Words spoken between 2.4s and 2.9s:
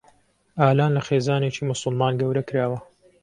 کراوە.